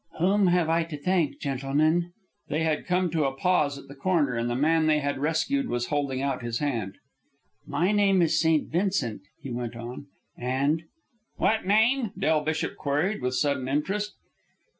[0.17, 2.11] "Whom have I to thank, gentlemen?"
[2.47, 5.69] They had come to a pause at the corner, and the man they had rescued
[5.69, 6.97] was holding out his hand.
[7.67, 8.67] "My name is St.
[8.67, 10.85] Vincent," he went on, "and"
[11.43, 14.15] "What name?" Del Bishop queried with sudden interest.